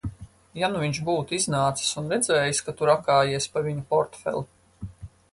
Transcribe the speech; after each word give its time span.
Ja 0.59 0.67
nu 0.75 0.79
viņš 0.83 0.99
būtu 1.09 1.35
iznācis 1.39 1.91
un 2.01 2.07
redzējis, 2.13 2.61
ka 2.69 2.73
tu 2.79 2.87
rakājies 2.91 3.47
pa 3.57 3.63
viņa 3.69 3.85
portfeli? 3.93 4.91